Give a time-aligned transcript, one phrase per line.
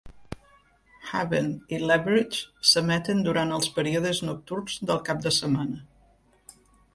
[1.09, 6.61] "Haven" i "Leverage" s'emeten durant els períodes nocturns del cap de setmana.